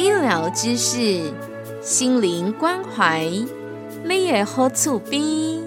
[0.00, 1.30] 医疗知识，
[1.82, 3.28] 心灵关怀，
[4.02, 5.59] 你也好厝边。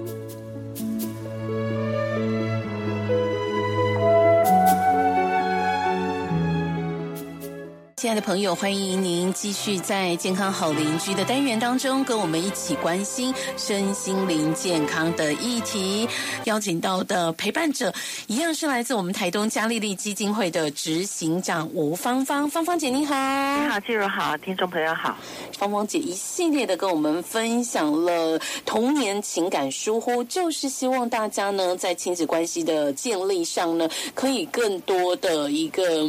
[8.03, 16.05] 亲爱的朋友，欢迎您继续在健康好邻居的单元当中，跟我们一起关心身心灵健康的议题。
[16.43, 17.93] 邀请到的陪伴者，
[18.27, 22.49] 一样是来自我们台东嘉丽丽基金会的执行长吴芳芳。
[22.49, 23.15] 芳芳姐，你好！
[23.15, 25.15] 你好，季如好，听众朋友好。
[25.57, 36.05] 芳芳姐一系列的跟我们分享了童年情感疏忽，就是希望大家呢，在亲子关系的建立上呢，可以更多的一个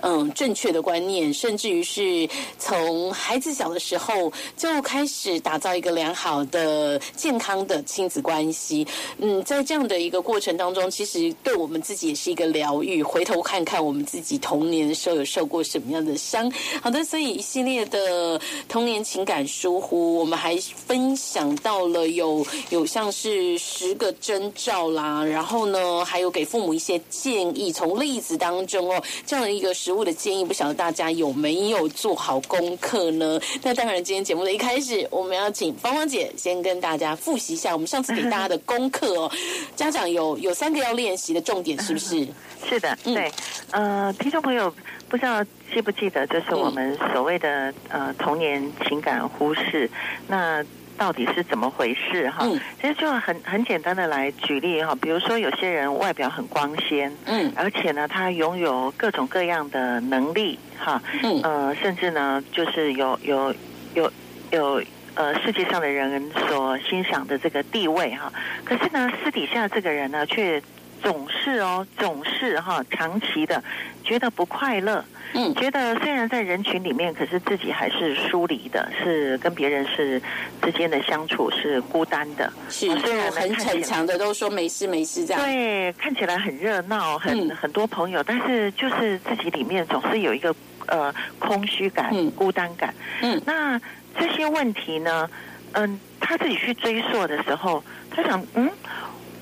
[0.00, 1.27] 嗯正确的观念。
[1.32, 8.86] 甚至于是从孩子小的时候就开始打造一个良好的、健康的亲子关系。
[9.18, 13.02] 嗯，在这样的一个过程当中，其实对我们自己也是一个疗愈。
[13.02, 16.50] 回头看看我们自己童年的时候有受过什么样的伤。
[16.82, 31.08] 好的，所以一系列的童年情感疏忽，我们还分享到了有有像是十个征兆啦，然后呢，还有给父母一些建议，从例子当中哦，这样的一个食物的建议，不晓得大家。
[31.18, 33.38] 有没有做好功课呢？
[33.62, 39.30] 那当然，今天节目的一开始，我们要请芳芳姐先跟大家复习一下我们上次给大家的功课哦。
[39.76, 42.26] 家长有有三个要练习的重点，是不是？
[42.66, 43.30] 是的，对。
[43.72, 44.72] 呃，听众朋友，
[45.08, 45.44] 不知道
[45.74, 49.90] 记不记得，就是我们所谓的呃童年情感忽视
[50.26, 50.64] 那。
[50.98, 52.44] 到底是怎么回事哈？
[52.80, 63.54] 其实就很很简单的来举例哈，比如说有些人外表很光鲜，嗯，而且呢，他拥有各种各样的能力哈，嗯，呃，甚至呢，就是有有
[63.94, 64.12] 有
[64.50, 64.82] 有
[65.14, 68.32] 呃世界上的人所欣赏的这个地位哈。
[68.64, 70.60] 可是呢，私底下这个人呢，却
[71.02, 73.62] 总是哦，总是哈，长期的
[74.04, 75.04] 觉得不快乐。
[75.34, 80.20] 嗯，觉得虽然在人群里面，可是自己还是疏离的，是跟别人是
[80.62, 82.50] 之间的相处是孤单的。
[82.70, 85.42] 是，虽然很逞强的都说没事没事这样。
[85.42, 90.54] 对，看起来很热闹，很很多朋友，但是就是自己里面总是有一个
[90.86, 92.94] 呃空虚感、孤单感。
[93.20, 93.78] 嗯，那
[94.18, 95.28] 这些问题呢，
[95.72, 98.70] 嗯，他自己去追溯的时候，他想，嗯，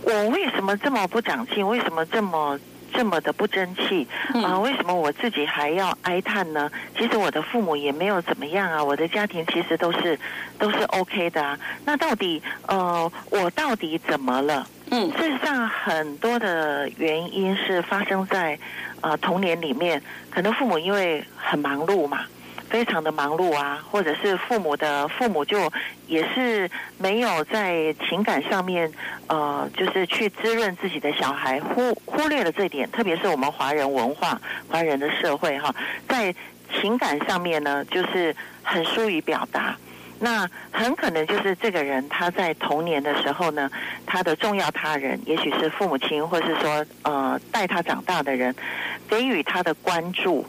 [0.07, 1.67] 我为什么这么不长进？
[1.67, 2.59] 为什么这么？
[2.93, 4.07] 这么的不争气
[4.43, 4.59] 啊？
[4.61, 6.71] 为什么我自己还要哀叹呢？
[6.97, 10.19] 其实我的父母也没有怎么样啊，我的家庭其实都是
[10.59, 11.59] 都是 OK 的啊。
[11.85, 14.67] 那到底呃，我到底怎么了？
[14.93, 18.59] 嗯，事实上很多的原因是发生在
[19.03, 20.01] 呃童年里面，
[20.31, 22.21] 可能父母因为很忙碌嘛。
[22.69, 25.71] 非常的忙碌啊，或者是父母的父母就
[26.07, 26.69] 也是
[26.99, 28.93] 没有在情感上面，
[29.29, 32.91] 呃，就是去滋润自己的小孩，忽忽略了这点。
[32.91, 35.75] 特别是我们华人文化、华人的社会哈，
[36.09, 36.35] 在
[36.81, 39.77] 情感上面呢，就是很疏于表达。
[40.19, 43.71] 那很可能就是这个人他在童年的时候呢，
[44.07, 48.55] 他的重要他人，也许是父母亲，或是说呃带他长大的人，
[49.09, 50.45] 给予他的关注。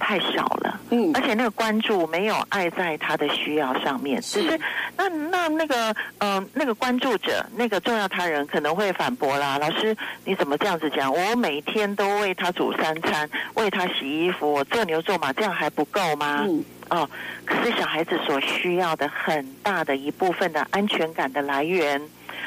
[0.00, 4.58] 太少了，嗯，而且那个关注没有爱在他的需要上面，只是
[4.96, 11.12] 那那那个嗯那个关注者那个重要他人可能会反驳啦，老师你怎么这样子讲？
[11.12, 16.44] 我每天都为他煮三餐，为他洗衣服，我做牛做马，这样还不够吗？
[16.48, 17.08] 嗯，哦，
[17.44, 22.00] 可是小孩子所需要的很大的一部分的安全感的来源，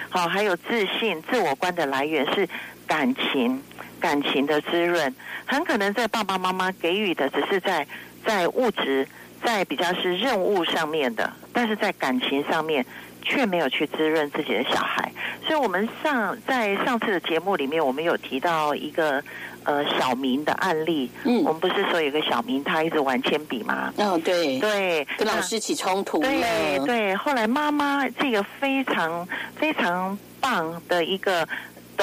[0.09, 2.49] 好，还有自信、自我观的来源是
[2.87, 3.61] 感情。
[4.03, 5.15] 感情的滋润，
[5.45, 7.87] 很可能在爸爸妈妈给予的只是在
[8.25, 9.07] 在物质，
[9.41, 12.85] 在比较是任务上面的，但是在感情上面
[13.21, 15.09] 却没有去滋润自己的小孩。
[15.47, 19.23] 所以，我们上在上次的节目里面，我们有提到一个
[19.63, 21.09] 呃小明的案例。
[21.23, 23.93] 嗯，我们不是说有个小明他一直玩铅笔吗？
[23.95, 26.19] 嗯，对对，跟老师起冲突。
[26.19, 29.25] 对对，后来妈妈这个非常
[29.55, 31.47] 非常棒的一个。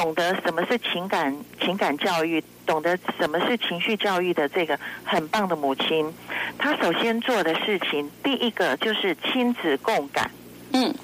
[0.01, 6.11] 懂得什么是情感情感教育，懂得什么是情绪教育的这个很棒的母亲，
[6.57, 10.31] 她首先做的事情，第一个就是亲子共感。
[10.73, 10.95] 嗯，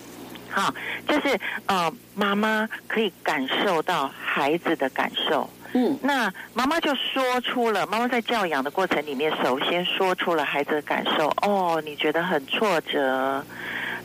[0.49, 0.75] 好，
[1.07, 5.47] 就是呃，妈妈可以感受到孩子的感受。
[5.75, 11.29] 嗯，那妈妈就说出了，妈妈在教养的过程里面，首先说出了孩子的感受。
[11.43, 13.45] 哦，你觉得很挫折，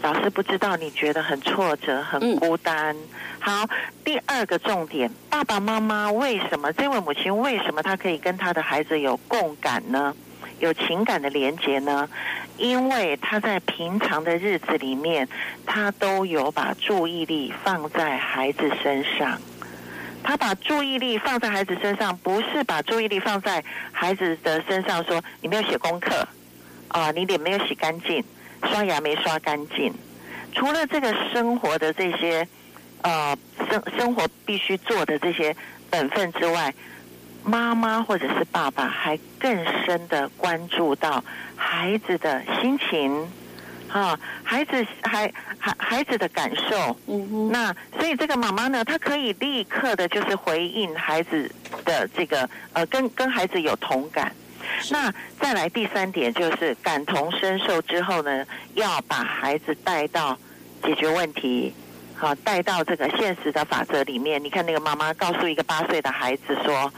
[0.01, 2.95] 老师不知道你觉得很挫折、很孤单。
[3.39, 3.67] 好，
[4.03, 10.15] 第二个重点，爸爸妈妈为什么这位母亲为什么她可以跟她的孩子有共感呢？
[10.59, 12.07] 有情感的连接呢？
[12.57, 15.27] 因为她在平常的日子里面，
[15.65, 19.39] 她都有把注意力放在孩子身上。
[20.23, 26.27] 他把注意力放在孩子身上，不是把注意力放在孩子的身上，说你没有写功课
[26.89, 28.23] 啊，你脸没有洗干净，
[28.63, 29.93] 刷牙没刷干净。
[30.53, 32.47] 除了这个生活的这些
[33.01, 33.37] 呃
[33.69, 35.55] 生生活必须做的这些
[35.89, 36.73] 本分之外。
[37.43, 41.23] 妈妈或者是爸爸还更深的关注到
[41.55, 43.27] 孩子的心情，
[43.89, 51.51] 啊，孩子孩孩孩子的感受，嗯哼，那所以这个妈妈呢，她可以立刻的就是回应孩子
[51.83, 54.31] 的这个呃，跟跟孩子有同感。
[54.89, 60.37] 那再来第三点就是感同身受之后呢，要把孩子带到
[60.83, 61.73] 解决问题，
[62.15, 64.43] 好，带到这个现实的法则里面。
[64.43, 66.91] 你看那个妈妈告诉一个八岁的孩子说。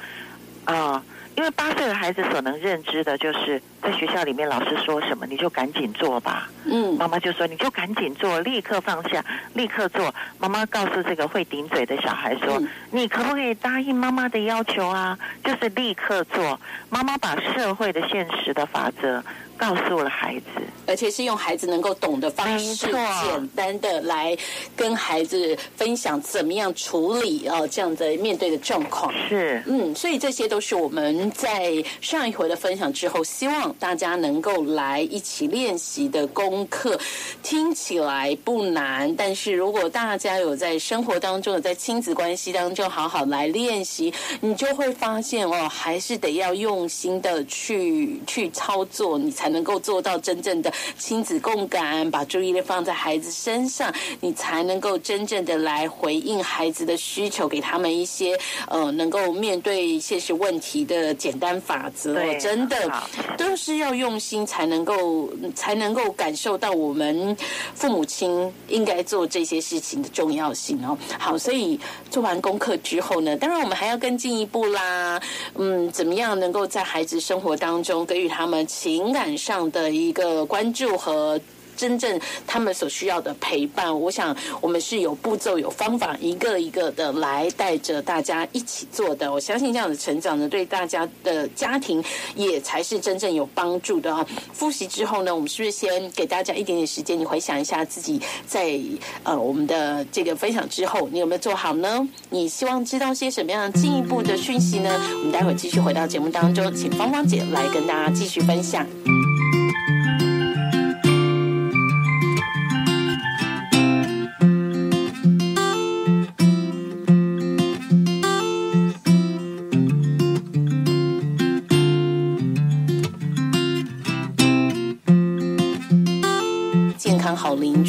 [0.66, 1.04] 啊，
[1.36, 6.50] 因为八岁的孩子所能认知的就是在学校里面老师说什么你就赶紧做吧。
[6.66, 10.14] 嗯，妈妈就说你就赶紧做，立刻放下，立刻做。
[10.40, 15.18] 妈妈告诉这个会顶嘴的小孩说：“你可不可以答应妈妈的要求啊？
[15.44, 16.60] 就是立刻做。”
[16.90, 19.24] 妈妈把社会的现实的法则。
[19.56, 20.46] 告诉了孩子，
[20.88, 24.36] 而且是用孩子能够懂的方式，简单的来
[24.76, 29.14] 跟孩子分享怎么样处理哦这样的面对的状况。
[29.30, 37.00] 是，嗯，所以这些都是我们在上一回的分享之后，希望大家能够来一起练习的功课。
[37.42, 49.54] 听起来不难，但是如果大家有在生活当中、有在亲子关系当中好好来练习，你就会发现哦，还是得要用心的去去操作，你才。
[49.54, 58.36] 能够做到真正的亲子共感，把注意力放在孩子身上，你才能够真正的来回应孩子的需求，给他们一些
[58.68, 62.16] 呃能够面对现实问题的简单法则。
[62.40, 62.92] 真的
[63.38, 67.36] 都是要用心才能够才能够感受到我们
[67.76, 70.98] 父母亲应该做这些事情的重要性哦。
[71.20, 71.80] 好，所以
[72.10, 75.22] 做完功课之后呢，当然我们还要更进一步啦。
[75.56, 79.38] 嗯，怎么样能够在孩子生活当中给予他们情感？
[79.38, 81.40] 上的一个关注和。
[81.76, 89.32] 真正他们所需要的陪伴，我想我们是有步骤、有方法，一个一个的来带着大家一起做的。
[89.32, 92.04] 我相信这样的成长呢，对大家的家庭
[92.36, 94.26] 也才是真正有帮助的啊！
[94.52, 98.80] 复习之后呢，我们是不是先给大家一点点时间，你回想一下自己在
[99.24, 102.08] 呃我们的这个分享之后，你有没有做好呢？
[102.30, 104.90] 你希望知道些什么样进一步的讯息呢？
[105.12, 108.86] 我们待会儿继续回到节目当中，请芳芳姐来跟大家继续分享。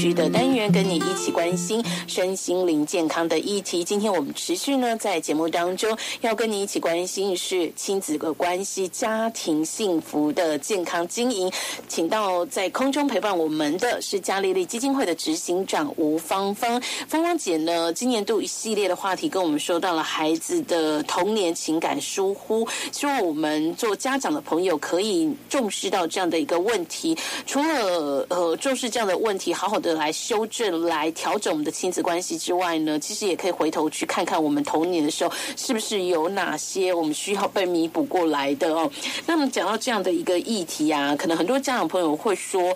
[0.05, 3.85] 好邻居的单元，跟你一起关心身心灵健康的议题。
[3.85, 11.51] 今天我们持续呢，在节目当中要跟你一起关心是亲子的关系、家庭幸福的健康经营。
[11.89, 16.81] 请到在空中陪伴我们的是嘉丽丽基金会的执行长吴芳芳。
[17.09, 27.17] 芳芳姐呢，今年度一系列的话题跟我们说到了孩子的童年情感疏忽，希望我们做家长的朋友可以重视到这样的一个问题。
[27.47, 38.89] 除了呃重视这样的，问题好好的来修是、来调整我们的亲子关系之外呢，其实也可以回头去看看我们童年的时候是不是有哪些我们需要被弥补过来的哦。
[39.27, 42.73] 那么讲到这样的一个议题啊，可能很多家长朋友会说：“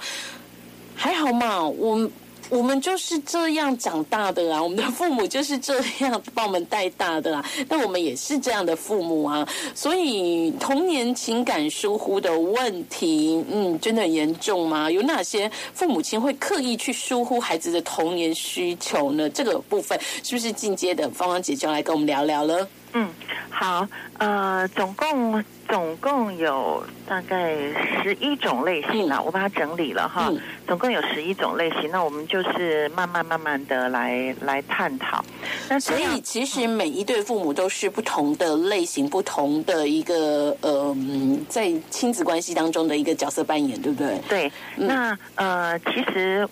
[0.96, 2.10] 还好嘛，我。”
[2.50, 14.90] 我们就是这样长大的啊，我们的父母就是这样把我们带大的啊，那我们也是这样的父母啊，所以童年情感疏忽的问题，嗯，真的很严重吗？
[14.90, 19.28] 有哪些父母亲会刻意去疏忽孩子的童年需求呢？
[19.30, 21.08] 这个部分是不是进阶的？
[21.10, 22.68] 芳芳姐就来跟我们聊聊了。
[22.94, 23.08] 嗯，
[23.50, 23.86] 好，
[24.18, 27.54] 呃，总共总共有大概
[28.02, 30.32] 十一种类型了，我把它整理了哈，
[30.66, 35.24] 总共有十一种类型，那我们就是慢慢慢慢的来来探讨。
[35.68, 40.96] 那所以其实每一对父母都是不同的类型，不同的一个呃，
[41.48, 44.18] 在亲子关系当中的一个角色扮演，对不对？
[44.28, 46.48] 对，那呃，其实。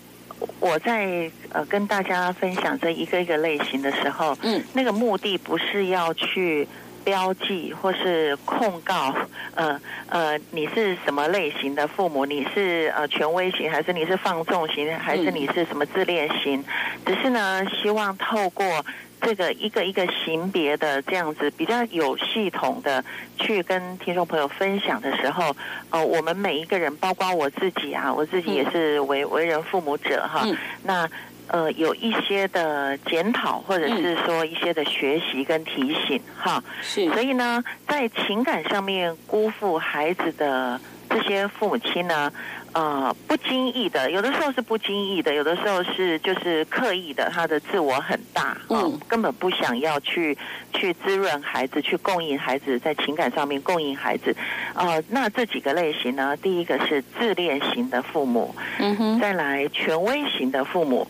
[0.59, 6.67] 我在呃跟大家分享这一个一个类型的时候，嗯，那个目的不是要去
[7.07, 9.15] 标记或是控告，
[9.55, 12.25] 呃呃，你是什么类型的父母？
[12.25, 16.61] 你是呃权威型，还是你是放纵型，还是你是什么自恋型？
[17.05, 18.85] 只是呢，希望透过
[19.21, 23.01] 这个一个一个型别的这样子比较有系统的
[23.37, 25.55] 去跟听众朋友分享的时候，
[25.91, 30.45] 呃，我们每一个人，包括我自己啊，我自己也是为为人父母者哈，
[30.83, 31.09] 那。
[31.47, 37.09] 呃，有一些的检讨，或者是说一些的学习跟提醒，哈，是。
[37.11, 42.31] 所以呢，在情感上面辜负孩子的这些父母亲呢，
[42.73, 50.37] 呃，不经意的，有的时候是不经意的，有的时候是就是刻意的，他的自我很大，嗯，根本不想要去
[50.73, 54.35] 去滋润孩子，去供应孩子，在情感上面供应孩子，
[54.75, 61.07] 呃，那这几个类型呢，第一个是自恋型的父母，嗯哼，再来权威型的父母。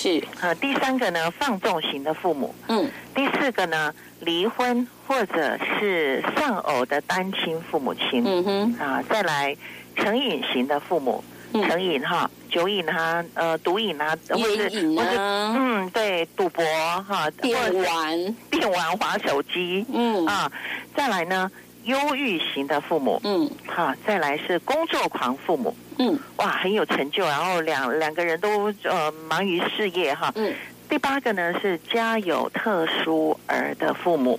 [0.00, 0.22] 是。
[0.40, 9.56] 呃，第三个呢，放纵型的父母，嗯，第四个呢，离婚或者是丧偶的单亲父母亲，嗯哼，啊，再来
[9.96, 16.64] 成瘾型的父母，成瘾哈，酒瘾啊，呃，毒瘾啊，或者或者嗯，对，赌博
[17.02, 20.24] 哈，电玩，电玩，滑手机，嗯。
[20.26, 20.50] 啊，
[20.94, 21.50] 再来呢。
[21.88, 30.54] 忧郁型的父母，嗯，好，再来是工作狂父母，嗯，哇，很有成就，然后两两个人都呃忙于事业哈，嗯，
[30.88, 34.38] 第八个呢是家有特殊儿的父母，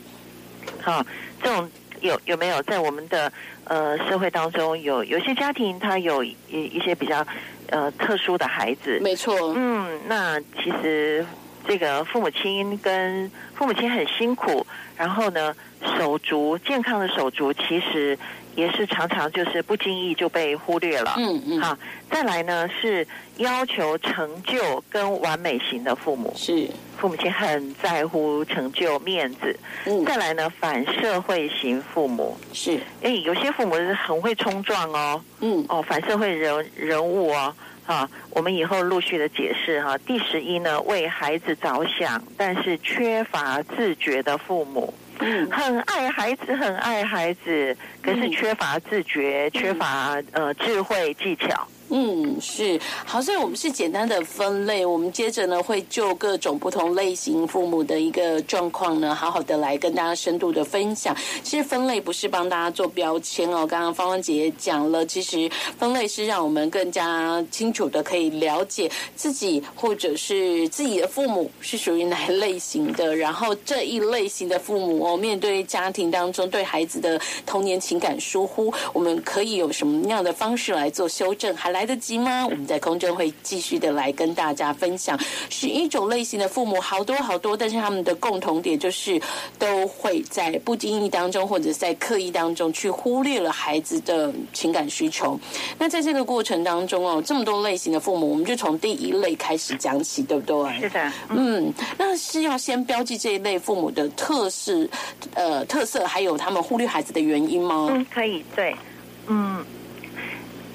[0.79, 1.03] 好，
[1.41, 1.70] 这种
[2.01, 3.32] 有有没有在我们的
[3.63, 7.25] 呃社会当中有有些家庭他有一一些比较
[7.70, 11.25] 呃特殊的孩子，没错，嗯，那其实
[11.68, 14.66] 这个父母亲跟父母亲很辛苦，
[14.98, 15.56] 然后呢。
[15.98, 18.20] 手足健康的手足，其实
[18.54, 21.13] 也是常常就是不经意就被忽略了。
[21.16, 21.62] 嗯嗯。
[21.62, 21.78] 好，
[22.12, 29.58] 再来呢是要求成就跟完美型的父母，是父母亲很在乎成就面子。
[29.86, 30.04] 嗯。
[30.04, 35.24] 再来呢反社会型父母，是哎有些父母是很会冲撞哦。
[35.39, 35.66] 嗯。
[35.70, 37.56] 哦，反社会人人物哦。
[37.89, 39.98] 啊，我们以后陆续的解释哈。
[39.98, 44.93] 第十一呢，为孩子着想，但是缺乏自觉的父母。
[45.22, 51.67] 嗯很爱孩子，很爱孩子，可是缺乏自觉，缺乏呃智慧技巧。
[51.91, 61.17] 嗯，是好，所以我们是简单的分类，我们接着呢会就各种不同类型父母的一个状况呢，好好的来跟大家深度的分享。
[61.41, 81.78] 其实分类不是帮大家做标签哦，刚刚芳芳姐也讲了，其实分类是让我们更加清楚的可以了解自己或者是自己的父母是属于哪类型的，然后这一类型的父母哦，面对家庭当中对孩子的童年情感疏忽，我们可以有什么样的方式来做修正，还来。
[81.79, 82.45] 来得及吗？
[82.45, 85.17] 我们在空中会继续的来跟大家分享，
[85.50, 89.17] 是一种类型的父母，好多好多，但是他们的共同点就是
[89.57, 95.39] 都会在不经意当中，或者在刻意当中去忽略了孩子的情感需求。
[95.77, 100.81] 那在这个过程当中哦，这么多类型的父母，我们就从第一类开始讲起，对不对？
[100.81, 104.86] 是的，嗯，那是要先标记这一类父母的特色，
[105.33, 107.88] 呃，特色还有他们忽略孩子的原因吗？
[107.89, 108.75] 嗯，可以，对，
[109.27, 109.63] 嗯。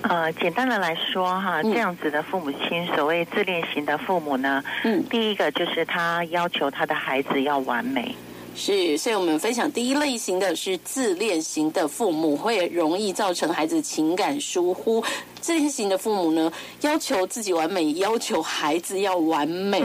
[0.09, 8.15] 呃，简单的来说哈，这样子的父母亲，所谓自恋型的父母呢，嗯，第一个就是他要求他的孩子要完美。
[8.55, 15.03] 是，所以我们分享第一类型的是自恋型的父母，会容易造成孩子情感疏忽。
[15.45, 19.83] 自恋型的父母呢，要求自己完美，要求孩子要完美。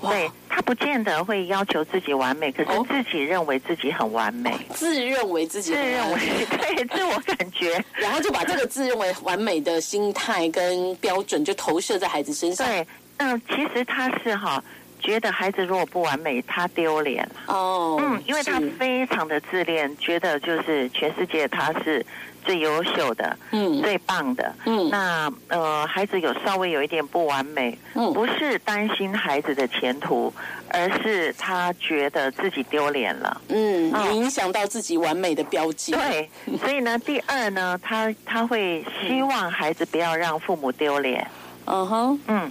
[0.00, 12.64] 对他不见得会要求自己完美，可是自己认为自己很完美，自认为自己自认为 对自我感觉， 然后就把这个自认为完美的心态跟标准就投射在孩子身上。
[12.64, 14.62] 对，嗯，其实他是哈。
[15.02, 17.98] 觉得孩子如果不完美，他丢脸哦。
[18.00, 22.04] 嗯，因为他非常的自恋，觉得就是全世界他是
[22.44, 24.54] 最优秀的，嗯，最棒的。
[24.64, 30.32] 嗯，那呃，孩子有稍微有一点不完美，嗯，不是担心孩子的前途，
[30.68, 33.40] 而是他觉得自己丢脸了。
[33.48, 35.92] 嗯，影响到自己完美的标记。
[35.92, 41.26] 对，所以呢，第二呢，他他会希望孩子不要让父母丢脸。
[41.64, 42.50] 嗯哼，嗯。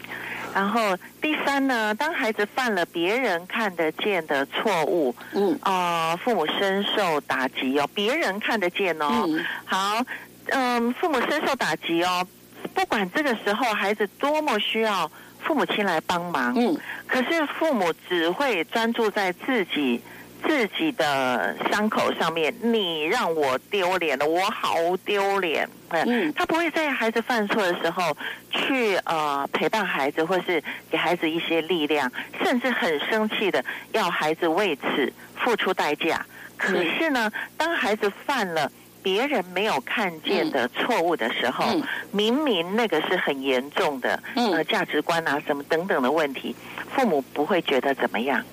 [0.53, 5.57] 然后第三呢，当孩子犯了别人看得见的错误，嗯。
[5.61, 9.27] 啊，父母深受打击哦，别人看得见哦，
[9.65, 10.03] 好，
[10.47, 12.25] 嗯，父母深受打击哦，
[12.73, 16.77] 不管这个时候孩子多么需要父母亲来帮忙，嗯，
[17.07, 20.01] 可是父母只会专注在自己。
[20.45, 25.67] 自己的伤口上面，你让我丢脸了，我好丢脸。
[25.89, 28.15] 嗯，他不会在孩子犯错的时候
[28.49, 32.11] 去呃陪伴孩子，或是给孩子一些力量，
[32.43, 36.25] 甚至很生气的要孩子为此付出代价。
[36.57, 38.71] 可是呢，当孩子犯了
[39.03, 41.65] 别人没有看见的错误的时候，
[42.11, 46.55] 明明那个是很严重的，呃，价值观啊什么等等的问题，
[46.95, 48.43] 父母不会觉得怎么样。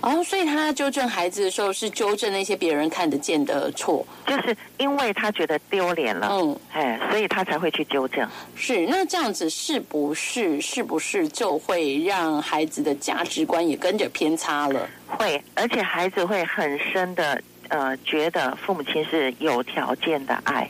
[0.00, 8.28] 哦，所以他纠正孩子的时候是纠正那些别人看得见的错，就是因为他觉得丢脸了，嗯，哎，所以他才会去纠正。
[8.54, 14.88] 是，那这样子是不是是不是就会让孩子的价值观也跟着偏差了？
[15.06, 17.42] 会，而且孩子会很深的。
[17.68, 20.68] 呃，觉得父母亲是有条件的爱，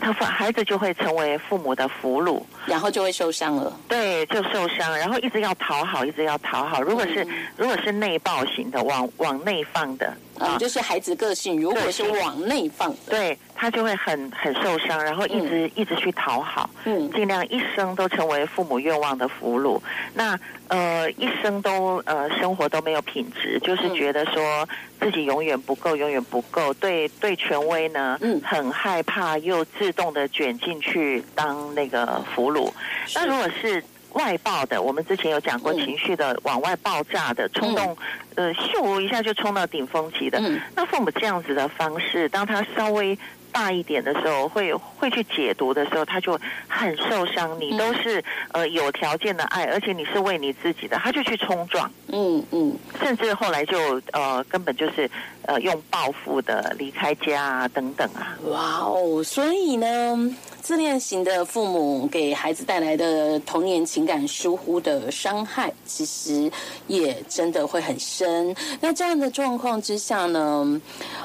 [0.00, 3.72] 他孩子就会成为父母的俘虏，然后就会受伤了。
[3.88, 6.82] 对，就受伤，然后一直要讨好，一直要讨好。
[6.82, 7.26] 如果是
[7.56, 10.16] 如果是内爆型的，往往内放的。
[10.38, 19.80] 啊，就是孩子个性，如果是往内放，对他就会很很受伤，然后一直一直去讨好，嗯，尽量一生都成为父母愿望的俘虏。
[20.14, 24.68] 那呃，一生都呃生活都没有品质，就是觉得说
[25.00, 26.72] 自己永远不够，永远不够。
[26.74, 32.70] 对对，权威呢，嗯，很害怕，又自动的卷进去当那个俘虏。
[33.14, 33.82] 那如果是。
[34.14, 37.96] 外爆的，我们之前有讲过情绪的往外爆炸的冲动，
[38.34, 40.40] 呃，咻一下就冲到顶峰期的。
[40.74, 43.18] 那父母这样子的方式，当他稍微
[43.58, 46.38] 大一点的时候，会会去解读的时候，他就
[46.68, 47.58] 很受伤。
[47.58, 48.22] 你都是
[48.52, 51.90] 呃有条件的爱，而且你是为你自己的，他就去冲撞。
[52.06, 55.10] 嗯嗯，甚至后来就呃根本就是
[55.42, 58.38] 呃用报复的离开家啊等等啊。
[58.46, 60.36] 哇哦，所以呢。
[60.60, 66.50] 自恋型的父母给孩子带来的童年情感疏忽的伤害，其实
[66.88, 68.54] 也真的会很深。
[68.78, 70.78] 那这样的状况之下呢，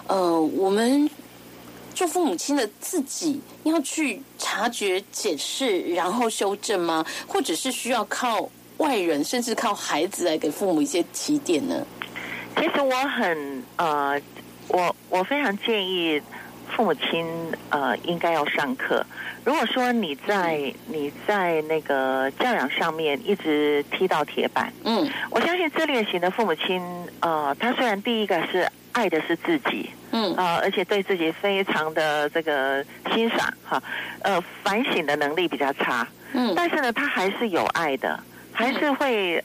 [0.08, 1.10] 呃，我们
[2.04, 7.06] 做父母亲的自己要去察觉、解释，然后修正吗？
[7.26, 11.86] 或者是需要靠外人，甚至靠孩子来给父母一些提点呢？
[12.58, 14.22] 其实我很呃，
[14.68, 16.22] 我我非常建议。
[16.76, 17.28] 父母亲
[17.70, 19.06] 呃应该要上课。
[19.46, 26.82] 如果说你在你在那个教养上面一直踢到铁板，嗯，我相信自恋型的父母亲
[27.20, 30.34] 呃，他虽然第一个是爱的是自己，嗯。
[30.36, 33.82] 啊，而且对自己非常的这个欣赏哈，
[34.22, 38.20] 呃，反省的能力比较差，嗯，但是呢，他还是有爱的，
[38.52, 39.44] 还是会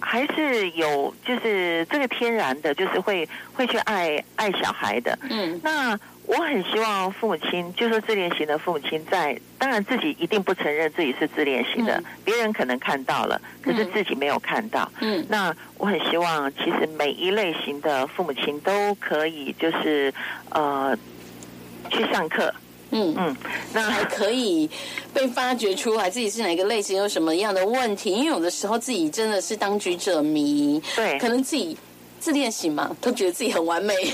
[0.00, 5.98] 还是有就是这个天然的，就是会会去爱爱小孩的，嗯，那。
[6.24, 14.90] 我很希望父母亲，就说自恋型的父母亲，在当然自己一定不承认自己是自恋型的，别人可能看到了，可是自己没有看到。
[15.00, 20.14] 嗯，那我很希望，其实每一类型的父母亲都可以，就是
[20.50, 20.96] 呃
[21.90, 22.54] 去上课。
[22.92, 23.36] 嗯嗯，
[23.72, 24.70] 那还可以
[25.12, 28.12] 被发掘出来自己是哪个类型，有什么样的问题？
[28.12, 31.76] 因为有的时候自己真的是当局者迷，对，可能自己
[32.20, 33.94] 自恋型嘛，都觉得自己很完美。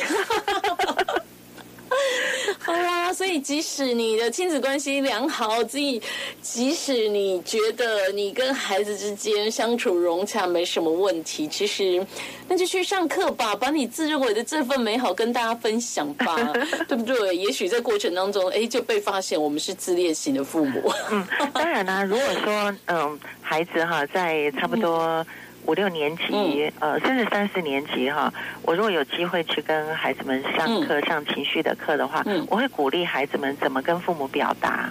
[2.68, 6.02] 好啦，所以即使你的亲子关系良好，自己
[6.42, 12.06] 即使你觉得你跟孩子之间相处融洽没什么问题，其实
[12.46, 16.36] 那就去上课吧，把你自认为的这份美好跟大家分享吧，
[16.86, 17.34] 对不对？
[17.34, 20.92] 也许在过程当中，哎，就被发现我们是自恋型的父母。
[21.10, 25.26] 嗯，当然啦，如果说嗯，孩子哈，在差不多。
[25.68, 34.90] 五六年级，呃，甚至三四年级哈，我如果有机会去跟孩子们上课上情绪的课的话，我会鼓励孩子们怎么跟父母表达，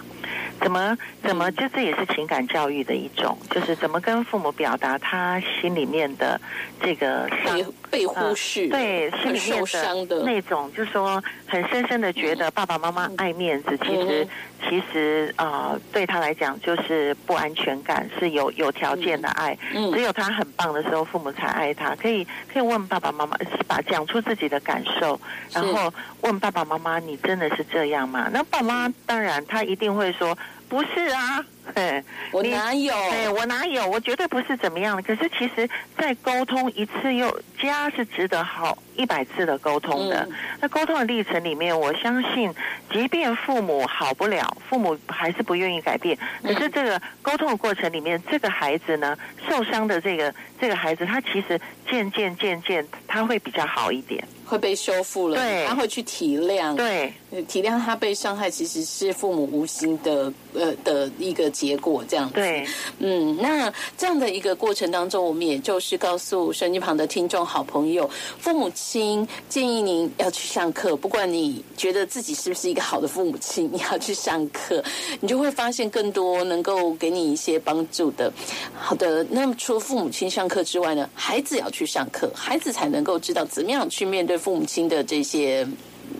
[0.61, 6.39] 怎么怎么，就这也是情感教育的一种，就是怎么跟父母表达他心里面的
[6.79, 7.59] 这个伤
[7.89, 9.63] 被忽视，对，心里面
[10.07, 14.27] 的那种，就是说很深深的觉得爸爸妈妈爱面子，其实。
[14.67, 19.57] 其实啊，对他来讲就是不安全感，是有有条件的爱。
[19.73, 21.95] 嗯，只有他很棒的时候，父母才爱他。
[21.95, 25.19] 可以可以问爸爸妈妈，把讲出自己的感受，
[25.51, 30.37] 然后问爸爸妈妈：“你真的是这样吗？”那爸妈当然他一定会说
[30.67, 31.43] ：“不是啊。”
[31.75, 32.01] 对，
[32.31, 32.93] 我哪有？
[33.11, 33.85] 对我哪有？
[33.87, 35.01] 我绝对不是怎么样的。
[35.01, 40.25] 可是其实，在沟通一次又家是值得好一百次的沟通的。
[40.61, 42.53] 那沟通的历程里面，我相信，
[42.89, 46.17] 即便父母好不了，父母还是不愿意改变。
[46.41, 49.17] 可是这个沟通的过程里面，这个孩子呢，
[49.49, 54.25] 受伤的这个这个孩子，他其实渐渐渐渐他会比较好一点。
[54.47, 57.13] 会被修复了，他会去体谅，对，
[57.47, 62.35] 体谅他被伤害其实是父母无心的，呃的一个结果这样子。
[62.35, 62.65] 对，
[62.99, 70.95] 嗯，那这样的一个过程当中，我们也就是告诉手机旁的听众、好朋友、父母亲，建议您要去上课。
[70.95, 74.81] 不管你觉得自己是不是一个好的父母亲，你要去上课，
[75.19, 78.31] 你就会发现更多能够给你一些帮助的。
[78.73, 85.67] 好的，那么除了父母亲上课之外呢，孩子要去上课，孩子才能够知道怎么样去面对父母亲的这些，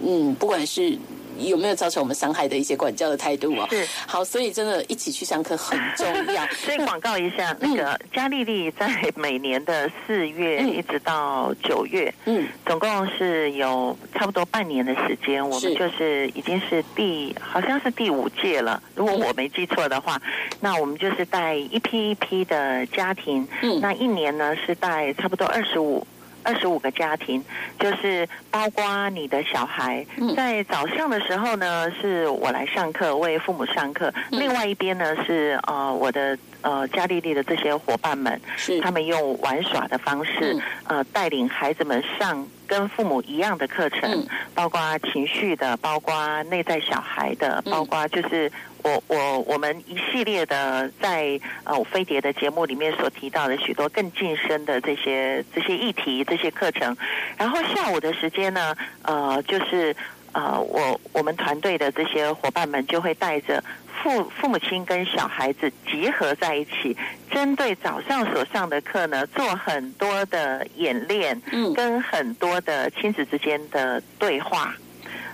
[0.04, 0.98] 嗯，不管是。
[1.40, 3.68] 有没有造成我们伤害的一些管教的态度啊？
[3.70, 6.44] 是好，所以真的一起去上课很重要。
[6.66, 20.20] 所以广告一下，那个嘉丽丽在每年的四月一直到九月，嗯，总共是有差不多半年的时间，我们就是已经是第好像是第五届了，如果我没记错的话，
[20.60, 26.04] 那我们就是带一批一批的家庭，嗯，那一年呢是带差不多二十五。
[26.48, 27.44] 二十五个家庭，
[27.78, 38.40] 就是包括你的小孩，在早上的时候呢，是我来上课为父母上课；另外一边呢，是呃我的呃加丽丽的这些伙伴们，
[38.82, 44.80] 他们用玩耍的方式，呃带领孩子们上跟父母一样的课程，包括
[45.12, 48.52] 情绪的，包括内在小孩的，包括就是。
[48.84, 56.96] 我我我们一系列的在呃飞碟的节目里面所提到的许多更近身的这些这些议题这些课程，
[57.38, 59.94] 然后下午的时间呢，呃，就是
[60.38, 63.64] 呃我我们团队的这些伙伴们就会带着
[64.04, 66.96] 父父母亲跟小孩子集合在一起，
[67.32, 74.76] 针对早上所上的课呢，做很多的演练，嗯，跟很多的亲子之间的对话。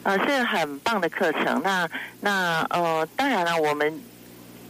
[0.04, 1.62] 呃，是很棒的课程。
[1.64, 1.90] 那
[2.22, 4.02] 那呃，当然了，我们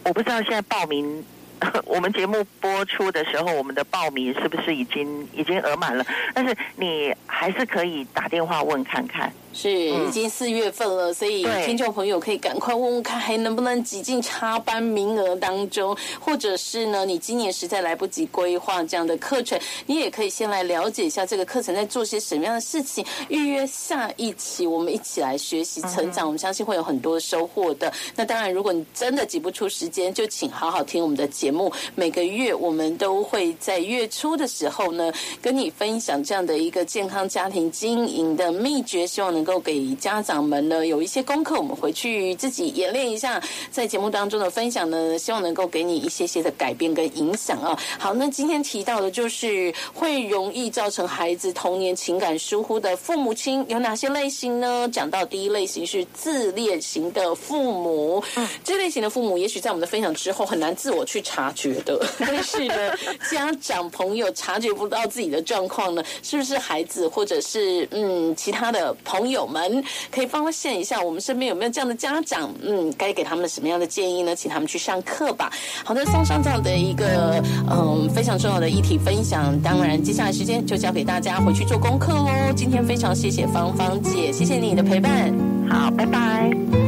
[0.04, 1.24] 我不知道现在报名，
[1.86, 6.04] 我们节目播出的时候，我们的报名是不是已经已经额满了？
[6.34, 9.32] 但是你还是可以打电话问看看。
[9.54, 27.94] 是已经四月份了，所以听众朋友可以赶快问问看，还能不能挤进插班名额当中，或者是呢，你今年实在来不及规划这样的课程，你也可以先来了解一下这个课程在做些什么样的事情，预约下一期，我们一起来学习成长，我们相信会有很多收获的。
[28.16, 31.72] 那当然，如果你真的挤不出时间，就请好好听我们的节目。
[31.94, 35.14] 每个月我们都会在月初的时候呢，
[35.44, 39.43] 跟你分享这样的一个健康家庭经营的秘诀，希望能。
[39.44, 47.78] 能够给家长们呢有一些功课，我们回去自己演练一下，在节目当中的分享呢，希望能够给你一些些的改变跟影响啊。
[48.00, 54.88] 好，那今天提到的就是会容易造成孩子童年情感疏忽的父母亲有哪些类型呢？
[54.94, 62.96] 讲到第一类型是自恋型的父母，嗯，这类型的父母也许在我们的分享之后很难自我去察觉的， 但是呢，
[63.30, 69.33] 家长朋友察觉不到自己的状况呢，是不是孩子或者是嗯其他的朋友？
[69.34, 72.50] 友们可以发现一下，我们身边有没有这样的家长？
[72.64, 74.34] 嗯，该给他们什么样的建议呢？
[74.34, 75.52] 请他们去上课吧。
[75.84, 79.60] 好的，送上这样的一个嗯非常重要的议题分享。
[79.62, 82.30] 当然，接下来时间就交给大家回去做功课喽。
[82.56, 85.34] 今天非常谢谢芳芳姐，谢谢你的陪伴。
[85.70, 86.83] 好，拜拜。